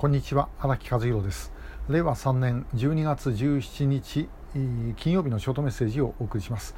[0.00, 1.52] こんにちは荒木和弘です。
[1.90, 4.30] 令和3年12月17日
[4.96, 6.74] 金曜日のショートメッセージをお送りします。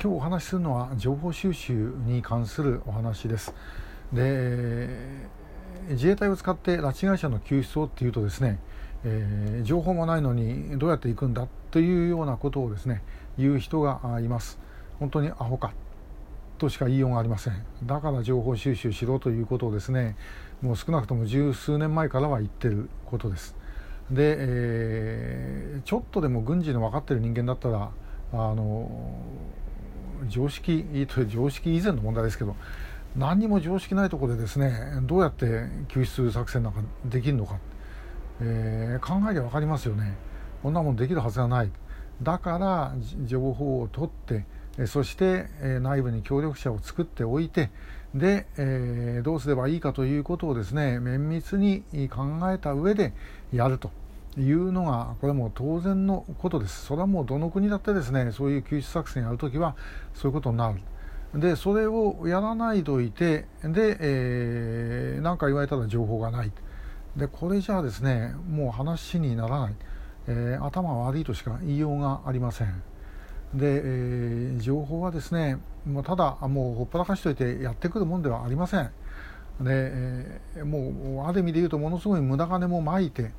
[0.00, 3.52] 今日お話しするのは情報収集に関するお話です。
[4.12, 4.88] で
[5.88, 8.60] 自衛隊を使って拉致被害者の救出をっていうとですね、
[9.02, 13.02] えー、情報もないのにどうやって行くんだというようなことをですね
[13.36, 14.60] 言う人がいます。
[15.00, 15.72] 本当にアホか
[16.60, 17.54] としか言いようがありません。
[17.84, 20.16] だから情報収集しろということをですね
[20.60, 23.56] もう少なくとも十数年前からは言ってることです。
[24.10, 27.90] で、えー、ちょっとでも軍事の分かってる人間だったら
[28.32, 29.10] あの
[30.28, 32.54] 常識という常識以前の問題ですけど
[33.16, 37.58] 何にも常識ないところでですねどうやって救出作戦なんかできるのか、
[38.40, 40.14] えー、考えりゃ分かりますよね。
[40.62, 41.70] こんなもんできるはずがない。
[42.22, 44.44] だから情報を取って
[44.86, 45.46] そして
[45.80, 47.70] 内部に協力者を作っておいて
[48.14, 53.12] で、え、どうすればいいかということをですね綿密に考えた上で
[53.52, 53.90] やると
[54.38, 56.86] いうのがこれはもう当然のことです。
[56.86, 59.76] それはもうどの国だってですねそういう救出作戦やるときは
[60.14, 60.80] そういうことになる。
[61.34, 66.52] でそれをやらないといてで、えー、か言われたら情報がない。
[67.16, 69.74] でこれじゃあですねもう話にならない、
[70.28, 72.82] えー、頭悪いとしか言いようがありません。
[73.54, 78.84] で、えー、情報はですねもうただもうほっぽらかしておいてやってくるもんではありません。
[78.84, 78.90] で、
[79.68, 83.32] えー、もうある意味で言うとものすごい無駄金もまいて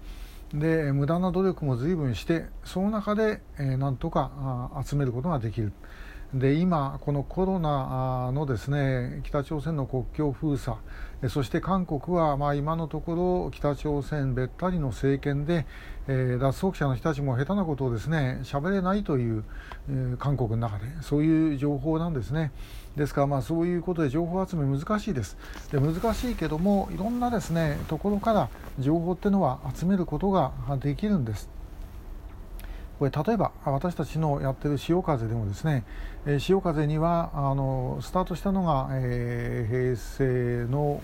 [0.53, 5.71] で無駄な努力も随分してその中で、えー、なんとか集めることができる。
[6.33, 10.77] で今、このコロナのですね北朝鮮の国境封鎖
[11.27, 15.65] そして韓国はまあ今のところ北朝鮮べったりの政権で、
[16.07, 19.43] えー、脱走者の人たちも下手なことをですね喋れないという、
[19.89, 22.53] えー、韓国の中でそういう情報なんですね。
[22.95, 25.37] ですからまあそういうことで情報集め難しいです。
[25.69, 31.49] で難しいけどもいろんなですねところから情報っていうのは集めることができるんです。
[33.01, 35.85] これ例えば私たちのやってる潮風でもですね、
[36.27, 40.99] えー、潮風にはあのスタートしたのが、えー、平成の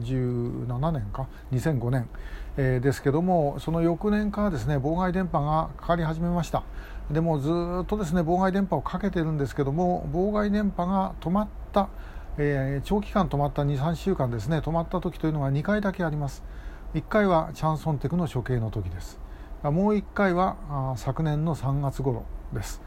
[0.00, 2.08] 17年か2005年、
[2.56, 6.64] えー、ですけどもその翌年からですね妨害電波がかかり始めました。
[7.12, 11.90] でもずっとですね妨害電波をかけてるんですけども妨害電波が止まった
[12.38, 16.42] えー、長期間止まった23週間ですね止まった時というのが2回だけあります。
[16.94, 19.29] 1回はチャンソンテクの処刑の時です。
[19.62, 22.80] もう1回は昨年の3月頃です。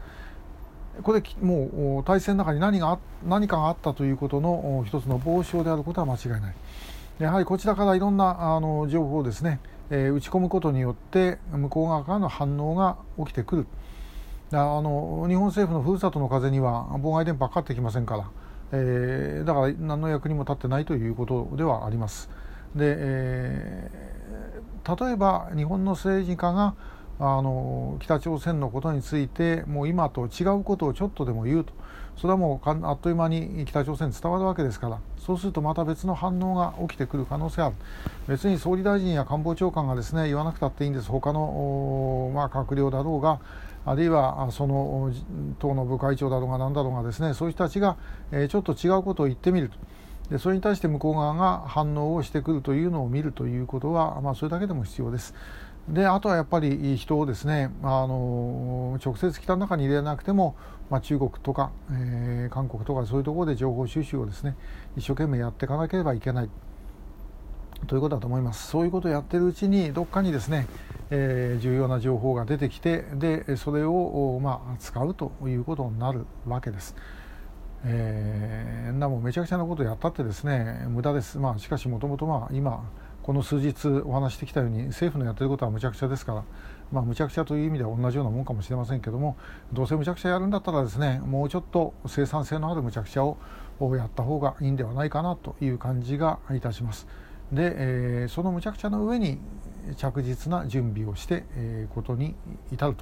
[1.02, 6.54] これもう体制の中に何が何かがあったということの一つの防止であることは間違いない。
[7.18, 13.66] やはりこちらからいろんなあの情報をですね、えー、打ち込むことによって向こう側からの反応が起きてくる。
[14.52, 18.30] あの日本政府のふるさとの風には妨害電波かかってきませんから、
[18.72, 22.28] えー、だから何の役にも立ってないということではあります。
[22.74, 23.90] で、え、
[24.86, 26.74] 例えば日本の政治家が
[27.18, 31.72] あの北朝鮮のことについてもう今と違うことをちょっとでも言うと。
[32.16, 35.00] それはもうあっという間に北朝鮮に伝わるわけですから。
[35.18, 37.74] そうするとまた別の反応が起きてくる可能性ある。
[38.28, 41.08] 別に総理大臣や官房長官がですね言わなくたっていいんです。
[41.08, 43.40] 他の、まあ、閣僚だろうが
[43.84, 45.12] あるいはその
[45.58, 47.96] 党の部会長だろうが何だろうがですねそういう人たちが、
[48.32, 49.76] え、ちょっと違うことを言ってみると。
[50.30, 55.34] でそれに対して向こう側が反応をしてくるというのを見るということは、まあ、それだけでも必要です。
[55.88, 60.56] であとはやっぱり人をですねあの直接北の中に入れなくても、
[60.88, 64.56] まあ、中国とか、えー、韓国とかそういうところで情報収集をですね
[64.96, 66.48] 一生懸命やっていかなければいけない
[67.86, 70.66] ということだと思いますそういうことをやっているうちにどっかにですね、
[71.10, 76.96] えー、重要な情報が出てきてでそれを、まあ、使うということになるわけです。
[77.86, 82.82] えー、なもめちゃくちゃなことをやったってですね無駄です、まあ、しかしもともとまあ今
[83.22, 86.44] この数日お話してきたように政府のやってることはむちゃくちゃですから、
[86.92, 89.36] まあ、むちゃくちゃという意味では同じようなもんかもしれませんけども
[89.72, 93.38] どうせむちゃくちゃやるんだったらですねもうちょっと生産性のあるむちゃくちゃを
[93.96, 97.06] やった方がいいんではないかなという感じがいたします。
[97.52, 99.38] で、えー、そのむちゃくちゃの上に
[99.96, 102.34] 着実な準備をしていく、えー、ことに
[102.72, 102.94] 至る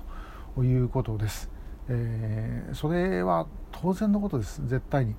[0.55, 1.52] ということです。
[1.89, 5.15] えー、それは当然のことです絶対に。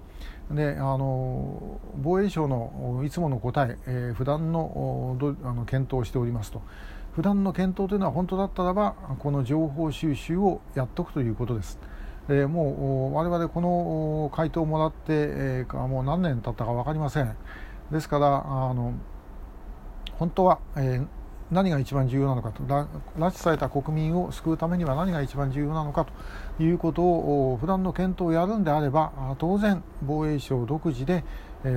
[0.51, 6.62] であの防衛省のいつもの答ええー、普段のあの検討をしておりますと
[7.15, 11.80] 普段の検討というのは本当だったらばこの情報収集をやっとくということです。
[12.30, 17.36] えー、もう我々この回答をもらって、え、もう何年経ったか分かりません。
[17.92, 18.94] ですからあの
[20.13, 21.07] 本当は、えー
[21.53, 26.05] 何が一番重要なのかと拉致された国民を救うためには何が一番重要なのか
[26.57, 31.23] ということを普段の検討をやるんであれば当然防衛省独自で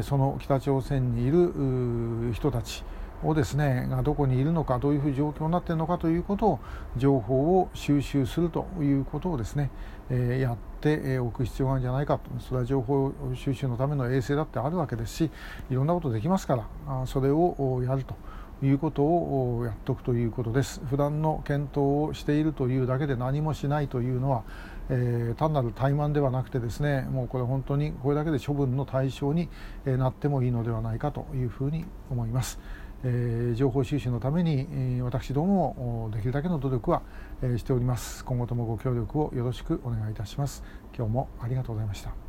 [0.03, 2.83] その北朝鮮にいる人たち
[3.23, 6.61] をですねがどこにいるのかどういうふう状況になっているのかということを
[6.97, 9.71] 情報を収集するということをですね、
[10.11, 15.31] えやっておく必要があるんじゃないかとそれは情報収集のための衛星だってあるわけですし
[15.71, 16.57] いろんなことできますか
[16.87, 18.15] らそれをやると。
[18.63, 20.81] いうことをやっておくということです。
[20.87, 24.45] 普段の検討をしているというだけで何もしないというのは、
[24.89, 29.49] えー、単なる怠慢ではなくてですねもうこれ本当にこれだけで処分の対象に
[29.85, 32.59] なってもいいのではないかというふうに思います。
[33.05, 37.03] えー、情報収集のために、えー、私どもできるだけの努力は、
[37.43, 38.25] えー、しております。
[38.25, 40.65] 今後ともご協力をよろしくお願いいたします。
[40.97, 42.17] 今日もありがとうございました。